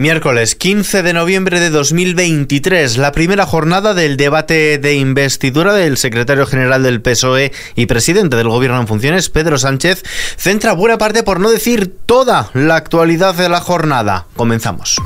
[0.00, 6.46] Miércoles 15 de noviembre de 2023, la primera jornada del debate de investidura del secretario
[6.46, 10.02] general del PSOE y presidente del gobierno en funciones, Pedro Sánchez,
[10.38, 14.24] centra buena parte, por no decir toda, la actualidad de la jornada.
[14.36, 14.96] Comenzamos.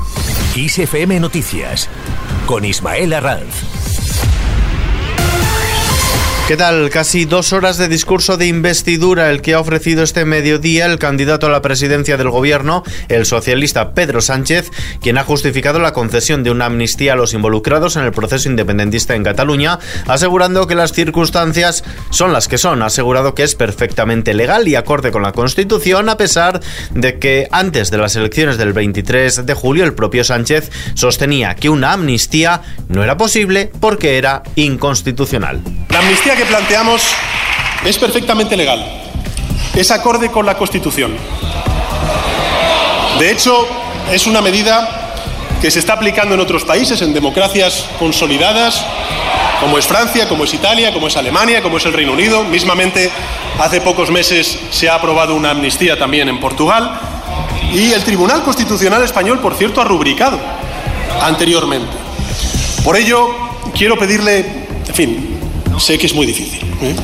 [0.55, 1.89] ISFM Noticias
[2.45, 3.74] con Ismael Arranz.
[6.47, 6.91] ¿Qué tal?
[6.91, 11.47] Casi dos horas de discurso de investidura el que ha ofrecido este mediodía el candidato
[11.47, 14.69] a la presidencia del gobierno, el socialista Pedro Sánchez,
[15.01, 19.15] quien ha justificado la concesión de una amnistía a los involucrados en el proceso independentista
[19.15, 22.83] en Cataluña, asegurando que las circunstancias son las que son.
[22.83, 27.47] Ha asegurado que es perfectamente legal y acorde con la Constitución, a pesar de que
[27.51, 32.61] antes de las elecciones del 23 de julio el propio Sánchez sostenía que una amnistía
[32.87, 35.59] no era posible porque era inconstitucional.
[36.35, 37.01] Que planteamos
[37.85, 38.85] es perfectamente legal,
[39.73, 41.15] es acorde con la Constitución.
[43.19, 43.67] De hecho,
[44.11, 45.13] es una medida
[45.61, 48.85] que se está aplicando en otros países, en democracias consolidadas,
[49.61, 52.43] como es Francia, como es Italia, como es Alemania, como es el Reino Unido.
[52.43, 53.09] Mismamente,
[53.59, 56.99] hace pocos meses se ha aprobado una amnistía también en Portugal.
[57.73, 60.39] Y el Tribunal Constitucional Español, por cierto, ha rubricado
[61.21, 61.91] anteriormente.
[62.83, 63.29] Por ello,
[63.73, 65.34] quiero pedirle, en fin,
[65.77, 66.61] Sé que es muy difícil.
[66.81, 66.95] ¿eh?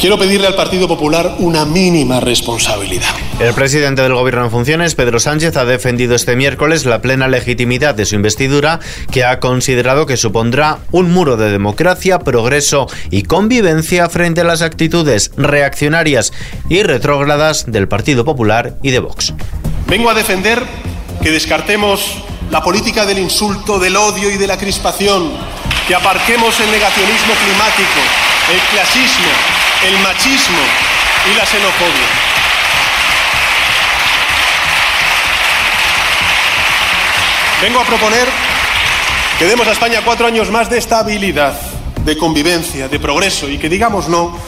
[0.00, 3.10] Quiero pedirle al Partido Popular una mínima responsabilidad.
[3.38, 7.94] El presidente del Gobierno en funciones, Pedro Sánchez, ha defendido este miércoles la plena legitimidad
[7.94, 8.80] de su investidura,
[9.10, 14.62] que ha considerado que supondrá un muro de democracia, progreso y convivencia frente a las
[14.62, 16.32] actitudes reaccionarias
[16.70, 19.34] y retrógradas del Partido Popular y de Vox.
[19.86, 20.62] Vengo a defender
[21.22, 25.30] que descartemos la política del insulto, del odio y de la crispación
[25.90, 28.00] que aparquemos el negacionismo climático,
[28.52, 29.26] el clasismo,
[29.84, 30.62] el machismo
[31.28, 32.06] y la xenofobia.
[37.60, 38.28] Vengo a proponer
[39.36, 41.60] que demos a España cuatro años más de estabilidad,
[42.04, 44.38] de convivencia, de progreso y que digamos no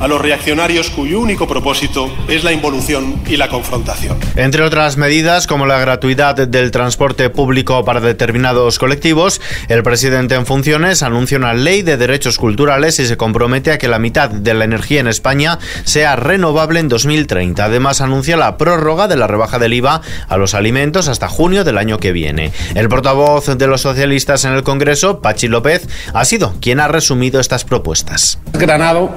[0.00, 4.18] a los reaccionarios cuyo único propósito es la involución y la confrontación.
[4.36, 10.46] Entre otras medidas, como la gratuidad del transporte público para determinados colectivos, el presidente en
[10.46, 14.54] funciones anuncia una ley de derechos culturales y se compromete a que la mitad de
[14.54, 17.64] la energía en España sea renovable en 2030.
[17.64, 21.78] Además, anuncia la prórroga de la rebaja del IVA a los alimentos hasta junio del
[21.78, 22.52] año que viene.
[22.74, 27.40] El portavoz de los socialistas en el Congreso, Pachi López, ha sido quien ha resumido
[27.40, 28.38] estas propuestas.
[28.52, 29.10] Granado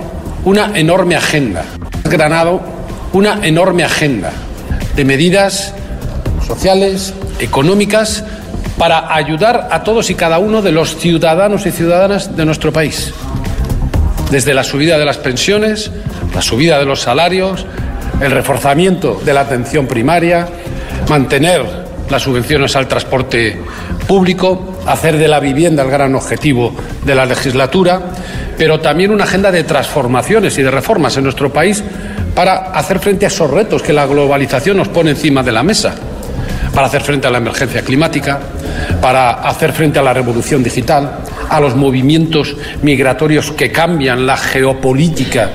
[0.45, 1.63] una enorme agenda.
[2.03, 2.61] Granado
[3.13, 4.31] una enorme agenda
[4.95, 5.73] de medidas
[6.45, 8.23] sociales, económicas,
[8.78, 13.13] para ayudar a todos y cada uno de los ciudadanos y ciudadanas de nuestro país.
[14.31, 15.91] Desde la subida de las pensiones,
[16.33, 17.66] la subida de los salarios,
[18.22, 20.47] el reforzamiento de la atención primaria,
[21.09, 21.66] mantener
[22.09, 23.59] las subvenciones al transporte
[24.07, 26.73] público, hacer de la vivienda el gran objetivo
[27.05, 28.01] de la legislatura,
[28.57, 31.83] pero también una agenda de transformaciones y de reformas en nuestro país
[32.33, 35.95] para hacer frente a esos retos que la globalización nos pone encima de la mesa,
[36.73, 38.39] para hacer frente a la emergencia climática,
[38.99, 45.49] para hacer frente a la revolución digital, a los movimientos migratorios que cambian la geopolítica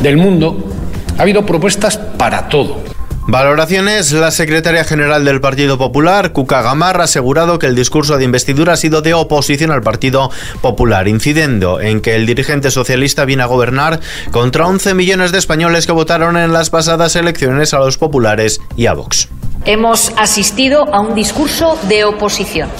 [0.00, 0.70] del mundo.
[1.18, 2.97] Ha habido propuestas para todo.
[3.30, 4.10] Valoraciones.
[4.12, 8.72] La secretaria general del Partido Popular, Cuca Gamarra, ha asegurado que el discurso de investidura
[8.72, 10.30] ha sido de oposición al Partido
[10.62, 14.00] Popular, incidiendo en que el dirigente socialista viene a gobernar
[14.30, 18.86] contra 11 millones de españoles que votaron en las pasadas elecciones a los populares y
[18.86, 19.28] a Vox.
[19.66, 22.70] Hemos asistido a un discurso de oposición.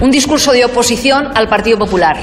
[0.00, 2.16] Un discurso de oposición al Partido Popular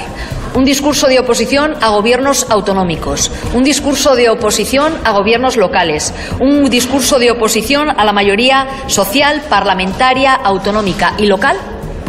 [0.54, 6.70] un discurso de oposición a gobiernos autonómicos, un discurso de oposición a gobiernos locales, un
[6.70, 11.56] discurso de oposición a la mayoría social, parlamentaria, autonómica y local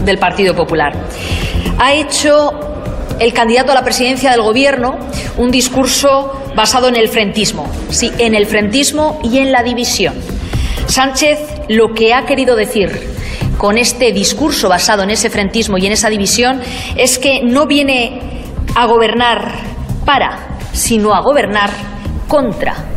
[0.04, 0.94] del Partido Popular.
[1.80, 2.52] Ha hecho
[3.20, 5.00] el candidato a la presidencia del Gobierno
[5.38, 10.16] un discurso basado en el frentismo, sí, en el frentismo y en la división.
[10.86, 11.40] Sánchez
[11.70, 13.15] lo que ha querido decir
[13.58, 16.62] con este discurso basado en ese frentismo y en esa división
[16.96, 18.44] es que no viene
[18.76, 19.54] a gobernar
[20.06, 21.72] para, sino a gobernar
[22.28, 22.96] contra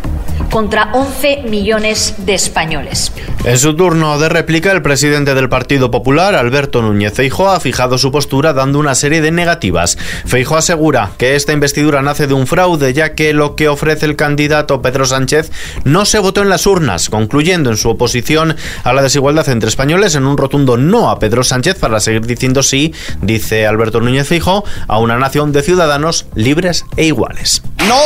[0.50, 3.12] contra 11 millones de españoles.
[3.44, 7.96] En su turno de réplica, el presidente del Partido Popular, Alberto Núñez Feijóo, ha fijado
[7.96, 9.96] su postura dando una serie de negativas.
[10.26, 14.16] Feijóo asegura que esta investidura nace de un fraude, ya que lo que ofrece el
[14.16, 15.50] candidato Pedro Sánchez
[15.84, 20.14] no se votó en las urnas, concluyendo en su oposición a la desigualdad entre españoles
[20.14, 22.92] en un rotundo no a Pedro Sánchez para seguir diciendo sí,
[23.22, 27.62] dice Alberto Núñez Feijóo, a una nación de ciudadanos libres e iguales.
[27.86, 27.98] No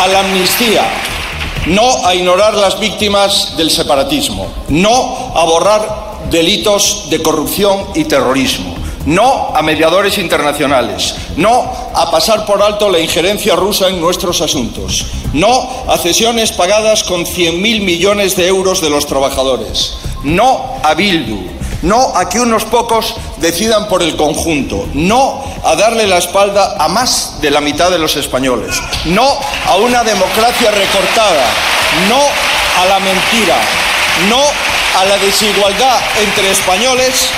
[0.00, 0.82] a la amnistía,
[1.66, 8.76] no a ignorar las víctimas del separatismo, no a borrar delitos de corrupción y terrorismo.
[9.06, 11.14] No a mediadores internacionales.
[11.36, 15.06] No a pasar por alto la injerencia rusa en nuestros asuntos.
[15.32, 19.94] No a cesiones pagadas con 100.000 millones de euros de los trabajadores.
[20.22, 21.38] No a Bildu.
[21.82, 24.88] No a que unos pocos decidan por el conjunto.
[24.92, 28.76] No a darle la espalda a más de la mitad de los españoles.
[29.06, 31.46] No a una democracia recortada.
[32.08, 32.20] No
[32.82, 33.56] a la mentira.
[34.28, 34.40] No
[35.00, 37.30] a la desigualdad entre españoles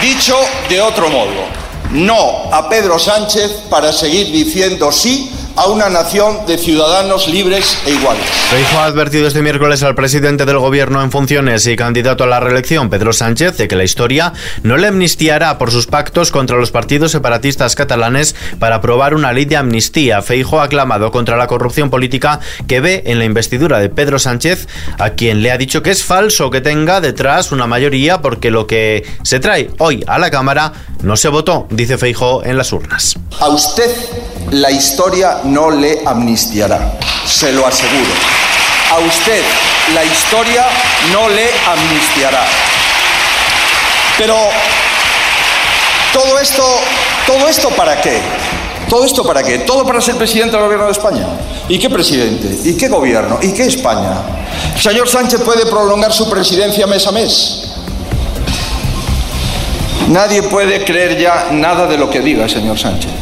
[0.00, 0.34] Dicho
[0.70, 1.44] de otro modo,
[1.90, 7.90] no a Pedro Sánchez para seguir diciendo sí a una nación de ciudadanos libres e
[7.90, 8.24] iguales.
[8.50, 12.40] Feijóo ha advertido este miércoles al presidente del gobierno en funciones y candidato a la
[12.40, 14.32] reelección, Pedro Sánchez, de que la historia
[14.62, 19.44] no le amnistiará por sus pactos contra los partidos separatistas catalanes para aprobar una ley
[19.44, 20.22] de amnistía.
[20.22, 24.68] Feijóo ha clamado contra la corrupción política que ve en la investidura de Pedro Sánchez,
[24.98, 28.66] a quien le ha dicho que es falso que tenga detrás una mayoría porque lo
[28.66, 33.16] que se trae hoy a la Cámara no se votó, dice Feijóo en las urnas.
[33.38, 33.90] A usted
[34.50, 38.12] la historia no le amnistiará, se lo aseguro.
[38.92, 39.42] A usted
[39.94, 40.66] la historia
[41.12, 42.44] no le amnistiará.
[44.18, 44.36] Pero
[46.12, 46.64] todo esto,
[47.26, 48.18] todo esto para qué?
[48.88, 49.58] ¿Todo esto para qué?
[49.58, 51.26] ¿Todo para ser presidente del gobierno de España?
[51.68, 52.68] ¿Y qué presidente?
[52.68, 53.38] ¿Y qué gobierno?
[53.40, 54.14] ¿Y qué España?
[54.76, 57.70] Señor Sánchez puede prolongar su presidencia mes a mes.
[60.08, 63.19] Nadie puede creer ya nada de lo que diga señor Sánchez.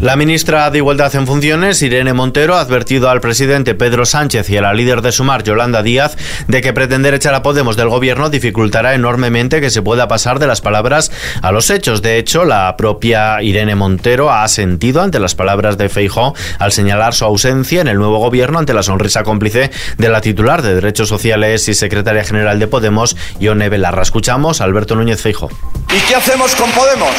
[0.00, 4.56] La ministra de Igualdad en funciones, Irene Montero, ha advertido al presidente Pedro Sánchez y
[4.56, 6.16] a la líder de Sumar, Yolanda Díaz,
[6.48, 10.46] de que pretender echar a Podemos del gobierno dificultará enormemente que se pueda pasar de
[10.46, 11.12] las palabras
[11.42, 12.00] a los hechos.
[12.00, 17.12] De hecho, la propia Irene Montero ha asentido ante las palabras de Feijó al señalar
[17.12, 21.10] su ausencia en el nuevo gobierno ante la sonrisa cómplice de la titular de Derechos
[21.10, 24.00] Sociales y secretaria general de Podemos, Ione Belarra.
[24.00, 25.50] Escuchamos Alberto Núñez Feijó.
[25.94, 27.10] ¿Y qué hacemos con Podemos?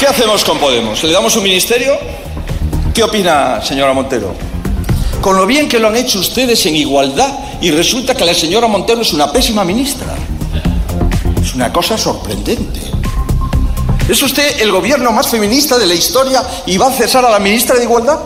[0.00, 1.02] ¿Qué hacemos con Podemos?
[1.02, 1.98] ¿Le damos un ministerio?
[2.98, 4.34] ¿Qué opina, señora Montero?
[5.20, 8.66] Con lo bien que lo han hecho ustedes en igualdad y resulta que la señora
[8.66, 10.16] Montero es una pésima ministra.
[11.40, 12.80] Es una cosa sorprendente.
[14.08, 17.38] ¿Es usted el gobierno más feminista de la historia y va a cesar a la
[17.38, 18.18] ministra de Igualdad?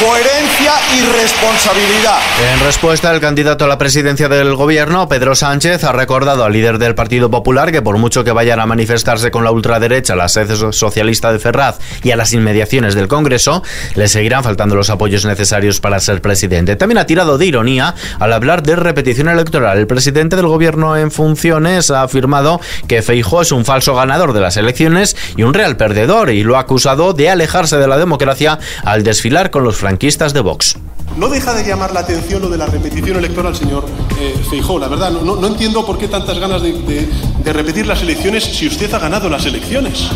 [0.00, 2.18] Coherencia y responsabilidad.
[2.52, 6.78] En respuesta, el candidato a la presidencia del gobierno, Pedro Sánchez, ha recordado al líder
[6.78, 10.54] del Partido Popular que por mucho que vayan a manifestarse con la ultraderecha la sede
[10.72, 13.62] socialista de Ferraz y a las inmediaciones del Congreso,
[13.94, 16.76] le seguirán faltando los apoyos necesarios para ser presidente.
[16.76, 19.78] También ha tirado de ironía al hablar de repetición electoral.
[19.78, 24.40] El presidente del gobierno en funciones ha afirmado que Feijó es un falso ganador de
[24.40, 28.58] las elecciones y un real perdedor y lo ha acusado de alejarse de la democracia
[28.84, 30.74] al desfilar con los franquistas de Vox.
[31.16, 33.86] No deja de llamar la atención lo de la repetición electoral, señor
[34.18, 34.80] eh, Feijó.
[34.80, 37.08] La verdad, no, entiendo por qué tantas ganas de, de,
[37.44, 40.08] de repetir las elecciones si usted ha ganado las elecciones.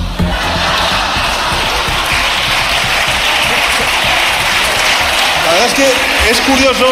[5.47, 5.87] La verdad es que
[6.33, 6.87] es curioso.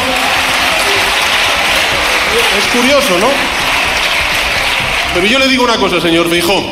[2.59, 3.27] Es curioso, ¿no?
[5.15, 6.63] Pero yo le digo una cosa, señor Feijó.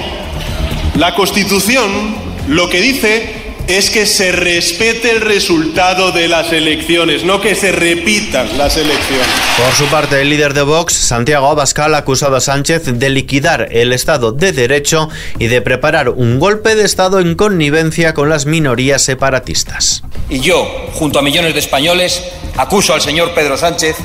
[0.95, 2.15] La Constitución
[2.47, 3.36] lo que dice
[3.69, 9.27] es que se respete el resultado de las elecciones, no que se repitan las elecciones.
[9.57, 13.69] Por su parte, el líder de Vox, Santiago Abascal, ha acusado a Sánchez de liquidar
[13.73, 15.09] el Estado de Derecho
[15.39, 20.03] y de preparar un golpe de Estado en connivencia con las minorías separatistas.
[20.29, 22.23] Y yo, junto a millones de españoles,
[22.57, 23.97] acuso al señor Pedro Sánchez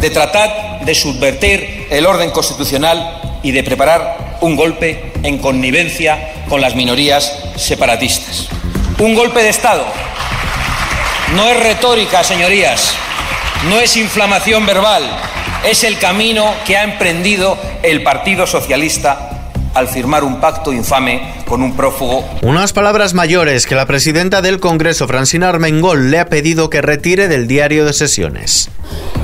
[0.00, 6.60] de tratar de subvertir el orden constitucional y de preparar un golpe en connivencia con
[6.60, 8.48] las minorías separatistas.
[8.98, 9.84] Un golpe de Estado.
[11.34, 12.94] No es retórica, señorías,
[13.68, 15.04] no es inflamación verbal,
[15.64, 21.62] es el camino que ha emprendido el Partido Socialista al firmar un pacto infame con
[21.62, 22.24] un prófugo.
[22.42, 27.28] Unas palabras mayores que la presidenta del Congreso, Francina Armengol, le ha pedido que retire
[27.28, 28.68] del diario de sesiones.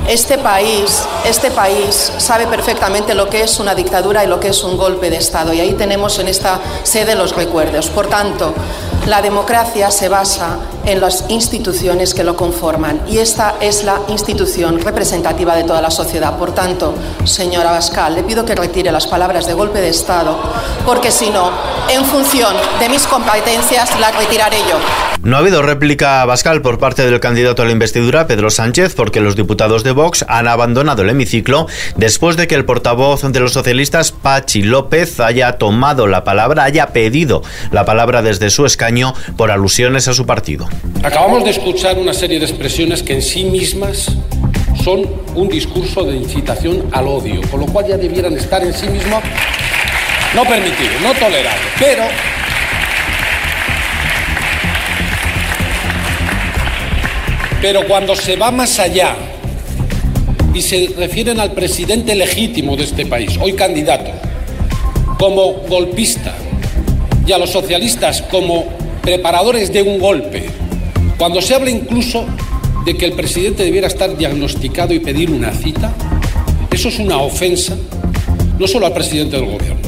[0.07, 4.63] Este país, este país sabe perfectamente lo que es una dictadura y lo que es
[4.63, 5.53] un golpe de Estado.
[5.53, 7.87] Y ahí tenemos en esta sede los recuerdos.
[7.89, 8.53] Por tanto,
[9.05, 14.79] la democracia se basa en las instituciones que lo conforman y esta es la institución
[14.79, 16.37] representativa de toda la sociedad.
[16.37, 16.93] Por tanto,
[17.25, 20.37] señora Bascal, le pido que retire las palabras de golpe de Estado
[20.85, 21.51] porque si no,
[21.89, 24.77] en función de mis competencias, la retiraré yo.
[25.23, 29.19] No ha habido réplica Bascal por parte del candidato a la investidura, Pedro Sánchez, porque
[29.19, 31.65] los diputados de Vox han abandonado el hemiciclo
[31.95, 36.93] después de que el portavoz de los socialistas, Pachi López, haya tomado la palabra, haya
[36.93, 37.41] pedido
[37.71, 40.69] la palabra desde su escaño por alusiones a su partido.
[41.01, 44.11] Acabamos de escuchar una serie de expresiones que en sí mismas
[44.83, 48.85] son un discurso de incitación al odio, con lo cual ya debieran estar en sí
[48.85, 49.23] mismos
[50.35, 51.59] no permitidos, no tolerados.
[51.79, 52.03] Pero
[57.63, 59.15] Pero cuando se va más allá
[60.53, 64.11] y se refieren al presidente legítimo de este país, hoy candidato,
[65.17, 66.33] como golpista,
[67.25, 68.65] y a los socialistas como
[69.01, 70.43] preparadores de un golpe,
[71.17, 72.25] cuando se habla incluso
[72.85, 75.93] de que el presidente debiera estar diagnosticado y pedir una cita,
[76.69, 77.77] eso es una ofensa
[78.59, 79.82] no solo al presidente del gobierno,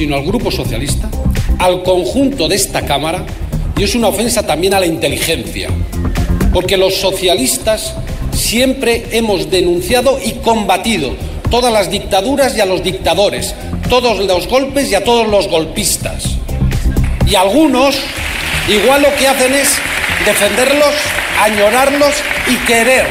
[0.00, 1.10] sino al grupo socialista,
[1.58, 3.22] al conjunto de esta Cámara
[3.76, 5.68] y es una ofensa también a la inteligencia
[6.54, 7.96] porque los socialistas
[8.32, 11.10] siempre hemos denunciado y combatido
[11.50, 13.54] todas las dictaduras y a los dictadores,
[13.90, 16.38] todos los golpes y a todos los golpistas.
[17.26, 17.98] Y algunos
[18.70, 19.68] igual lo que hacen es
[20.24, 20.94] defenderlos,
[21.42, 22.14] añorarlos
[22.48, 23.04] y querer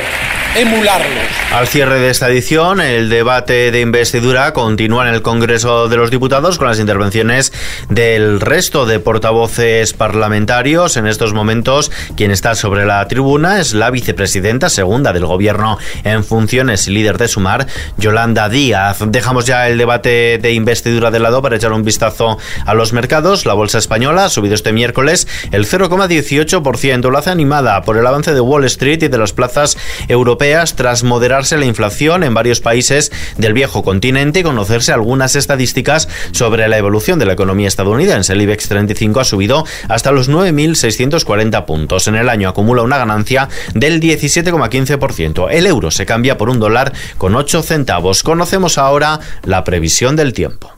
[0.60, 1.24] emularlos.
[1.54, 6.12] Al cierre de esta edición, el debate de investidura continúa en el Congreso de los
[6.12, 7.54] Diputados con las intervenciones
[7.88, 10.98] del resto de portavoces parlamentarios.
[10.98, 16.25] En estos momentos, quien está sobre la tribuna es la vicepresidenta segunda del Gobierno en
[16.25, 19.00] funciones y líder de Sumar, Yolanda Díaz.
[19.08, 23.46] Dejamos ya el debate de investidura de lado para echar un vistazo a los mercados.
[23.46, 27.10] La bolsa española ha subido este miércoles el 0,18%.
[27.10, 29.78] Lo hace animada por el avance de Wall Street y de las plazas
[30.10, 36.10] europeas tras moderarse la inflación en varios países del viejo continente y conocerse algunas estadísticas
[36.32, 38.34] sobre la evolución de la economía estadounidense.
[38.34, 42.08] El IBEX 35 ha subido hasta los 9.640 puntos.
[42.08, 45.48] En el año acumula una ganancia del 17,15%.
[45.51, 48.24] El euro se cambia por un dólar con 8 centavos.
[48.24, 50.74] Conocemos ahora la previsión del tiempo.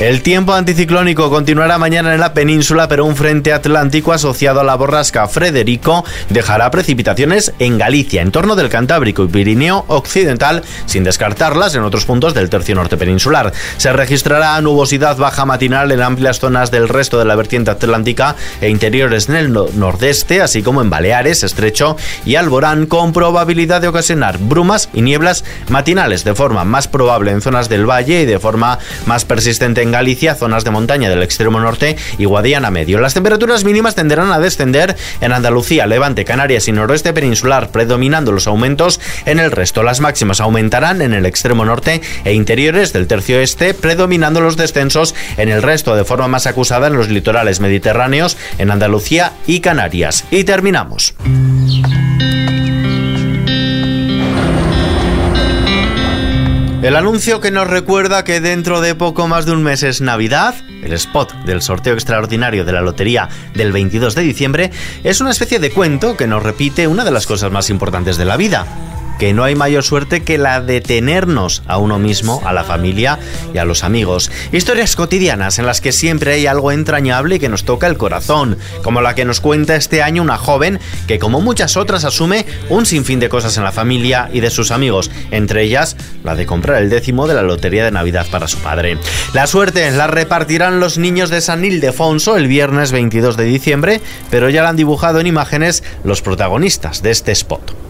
[0.00, 4.74] El tiempo anticiclónico continuará mañana en la península, pero un frente atlántico asociado a la
[4.74, 11.76] borrasca Frederico dejará precipitaciones en Galicia, en torno del Cantábrico y Pirineo Occidental, sin descartarlas
[11.76, 13.52] en otros puntos del tercio norte peninsular.
[13.76, 18.70] Se registrará nubosidad baja matinal en amplias zonas del resto de la vertiente atlántica e
[18.70, 21.96] interiores en el nordeste, así como en Baleares, Estrecho
[22.26, 27.40] y Alborán, con probabilidad de ocasionar brumas y nieblas matinales de forma más probable en
[27.40, 31.60] zonas del valle y de forma más persistente en Galicia, zonas de montaña del extremo
[31.60, 32.98] norte y Guadiana medio.
[32.98, 38.46] Las temperaturas mínimas tenderán a descender en Andalucía, Levante, Canarias y noroeste peninsular, predominando los
[38.46, 39.82] aumentos en el resto.
[39.82, 45.14] Las máximas aumentarán en el extremo norte e interiores del tercio este, predominando los descensos
[45.36, 50.24] en el resto de forma más acusada en los litorales mediterráneos, en Andalucía y Canarias.
[50.30, 51.14] Y terminamos.
[56.84, 60.54] El anuncio que nos recuerda que dentro de poco más de un mes es Navidad,
[60.82, 64.70] el spot del sorteo extraordinario de la lotería del 22 de diciembre,
[65.02, 68.26] es una especie de cuento que nos repite una de las cosas más importantes de
[68.26, 68.66] la vida
[69.18, 73.18] que no hay mayor suerte que la de tenernos a uno mismo, a la familia
[73.52, 74.30] y a los amigos.
[74.52, 79.00] Historias cotidianas en las que siempre hay algo entrañable que nos toca el corazón, como
[79.00, 83.20] la que nos cuenta este año una joven que como muchas otras asume un sinfín
[83.20, 86.90] de cosas en la familia y de sus amigos, entre ellas la de comprar el
[86.90, 88.98] décimo de la lotería de Navidad para su padre.
[89.32, 94.48] La suerte la repartirán los niños de San Ildefonso el viernes 22 de diciembre, pero
[94.50, 97.83] ya la han dibujado en imágenes los protagonistas de este spot.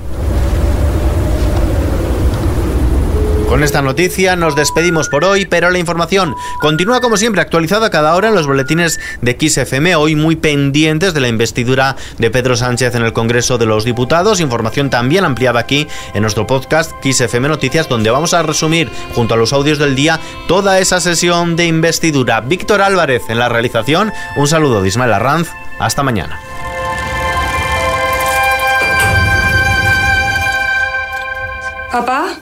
[3.55, 8.17] Con esta noticia nos despedimos por hoy, pero la información continúa como siempre actualizada cada
[8.17, 12.97] hora en los boletines de XFM, hoy muy pendientes de la investidura de Pedro Sánchez
[12.97, 17.89] en el Congreso de los Diputados, información también ampliada aquí en nuestro podcast XFM Noticias,
[17.89, 20.19] donde vamos a resumir junto a los audios del día
[20.49, 22.41] toda esa sesión de investidura.
[22.41, 26.41] Víctor Álvarez en la realización, un saludo de Ismael Arranz, hasta mañana.
[31.93, 32.35] Papá.